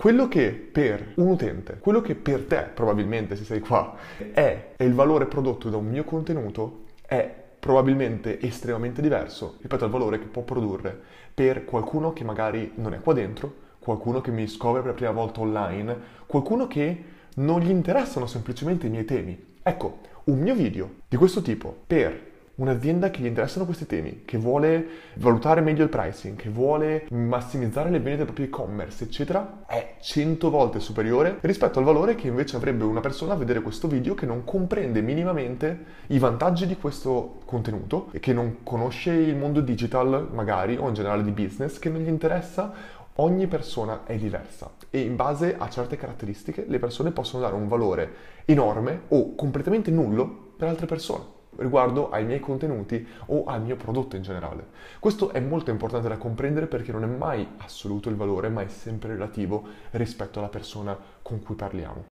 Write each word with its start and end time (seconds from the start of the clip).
Quello 0.00 0.28
che 0.28 0.52
per 0.52 1.12
un 1.16 1.28
utente, 1.28 1.76
quello 1.78 2.00
che 2.00 2.14
per 2.14 2.46
te 2.46 2.70
probabilmente 2.72 3.36
se 3.36 3.44
sei 3.44 3.60
qua 3.60 3.94
è, 4.32 4.72
è 4.74 4.82
il 4.82 4.94
valore 4.94 5.26
prodotto 5.26 5.68
da 5.68 5.76
un 5.76 5.88
mio 5.88 6.04
contenuto 6.04 6.84
è 7.06 7.30
probabilmente 7.60 8.40
estremamente 8.40 9.02
diverso 9.02 9.56
rispetto 9.58 9.84
al 9.84 9.90
valore 9.90 10.18
che 10.18 10.24
può 10.24 10.40
produrre 10.40 10.98
per 11.34 11.66
qualcuno 11.66 12.14
che 12.14 12.24
magari 12.24 12.72
non 12.76 12.94
è 12.94 13.00
qua 13.00 13.12
dentro, 13.12 13.52
qualcuno 13.78 14.22
che 14.22 14.30
mi 14.30 14.46
scopre 14.46 14.80
per 14.80 14.92
la 14.92 14.96
prima 14.96 15.10
volta 15.10 15.40
online, 15.40 15.98
qualcuno 16.24 16.66
che 16.66 17.04
non 17.34 17.60
gli 17.60 17.68
interessano 17.68 18.24
semplicemente 18.24 18.86
i 18.86 18.90
miei 18.90 19.04
temi. 19.04 19.58
Ecco, 19.62 19.98
un 20.24 20.38
mio 20.38 20.54
video 20.54 20.92
di 21.08 21.18
questo 21.18 21.42
tipo 21.42 21.76
per 21.86 22.29
un'azienda 22.60 23.10
che 23.10 23.22
gli 23.22 23.26
interessano 23.26 23.64
questi 23.64 23.86
temi, 23.86 24.22
che 24.24 24.36
vuole 24.36 24.86
valutare 25.14 25.62
meglio 25.62 25.82
il 25.82 25.88
pricing, 25.88 26.36
che 26.36 26.50
vuole 26.50 27.06
massimizzare 27.10 27.88
le 27.88 27.98
vendite 27.98 28.16
del 28.16 28.26
proprio 28.26 28.46
e-commerce, 28.46 29.04
eccetera, 29.04 29.64
è 29.66 29.96
100 29.98 30.50
volte 30.50 30.78
superiore 30.78 31.38
rispetto 31.40 31.78
al 31.78 31.86
valore 31.86 32.14
che 32.14 32.28
invece 32.28 32.56
avrebbe 32.56 32.84
una 32.84 33.00
persona 33.00 33.32
a 33.32 33.36
vedere 33.36 33.62
questo 33.62 33.88
video 33.88 34.14
che 34.14 34.26
non 34.26 34.44
comprende 34.44 35.00
minimamente 35.00 35.84
i 36.08 36.18
vantaggi 36.18 36.66
di 36.66 36.76
questo 36.76 37.40
contenuto 37.46 38.08
e 38.12 38.20
che 38.20 38.34
non 38.34 38.58
conosce 38.62 39.10
il 39.10 39.36
mondo 39.36 39.62
digital 39.62 40.28
magari 40.30 40.76
o 40.76 40.86
in 40.86 40.94
generale 40.94 41.24
di 41.24 41.30
business, 41.30 41.78
che 41.78 41.88
non 41.88 42.02
gli 42.02 42.08
interessa. 42.08 42.98
Ogni 43.16 43.46
persona 43.48 44.04
è 44.04 44.16
diversa 44.16 44.70
e 44.88 45.00
in 45.00 45.16
base 45.16 45.56
a 45.58 45.68
certe 45.68 45.96
caratteristiche 45.96 46.64
le 46.66 46.78
persone 46.78 47.10
possono 47.10 47.42
dare 47.42 47.54
un 47.54 47.68
valore 47.68 48.12
enorme 48.46 49.02
o 49.08 49.34
completamente 49.34 49.90
nullo 49.90 50.52
per 50.56 50.68
altre 50.68 50.86
persone 50.86 51.38
riguardo 51.60 52.10
ai 52.10 52.24
miei 52.24 52.40
contenuti 52.40 53.06
o 53.26 53.44
al 53.44 53.62
mio 53.62 53.76
prodotto 53.76 54.16
in 54.16 54.22
generale. 54.22 54.66
Questo 54.98 55.30
è 55.30 55.40
molto 55.40 55.70
importante 55.70 56.08
da 56.08 56.16
comprendere 56.16 56.66
perché 56.66 56.92
non 56.92 57.04
è 57.04 57.06
mai 57.06 57.46
assoluto 57.58 58.08
il 58.08 58.16
valore, 58.16 58.48
ma 58.48 58.62
è 58.62 58.68
sempre 58.68 59.10
relativo 59.10 59.66
rispetto 59.92 60.38
alla 60.38 60.48
persona 60.48 60.96
con 61.22 61.42
cui 61.42 61.54
parliamo. 61.54 62.06